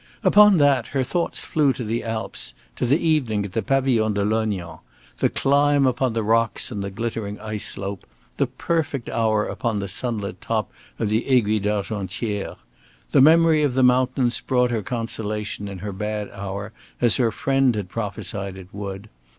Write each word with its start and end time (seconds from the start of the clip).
Upon 0.23 0.57
that 0.57 0.87
her 0.97 1.03
thoughts 1.03 1.45
flew 1.45 1.73
to 1.73 1.83
the 1.83 2.03
Alps, 2.03 2.55
to 2.75 2.87
the 2.87 2.97
evening 2.97 3.45
in 3.45 3.51
the 3.51 3.61
Pavillon 3.61 4.15
de 4.15 4.25
Lognan, 4.25 4.79
the 5.19 5.29
climb 5.29 5.85
upon 5.85 6.13
the 6.13 6.23
rocks 6.23 6.71
and 6.71 6.83
the 6.83 6.89
glittering 6.89 7.39
ice 7.39 7.67
slope, 7.67 8.07
the 8.37 8.47
perfect 8.47 9.09
hour 9.09 9.45
upon 9.45 9.77
the 9.77 9.87
sunlit 9.87 10.41
top 10.41 10.71
of 10.97 11.09
the 11.09 11.27
Aiguille 11.29 11.61
d'Argentière. 11.61 12.57
The 13.11 13.21
memory 13.21 13.61
of 13.61 13.75
the 13.75 13.83
mountains 13.83 14.39
brought 14.41 14.71
her 14.71 14.81
consolation 14.81 15.67
in 15.67 15.77
her 15.85 15.93
bad 15.93 16.31
hour, 16.31 16.71
as 16.99 17.17
her 17.17 17.31
friend 17.31 17.75
had 17.75 17.87
prophesied 17.87 18.57
it 18.57 18.69
would. 18.73 19.07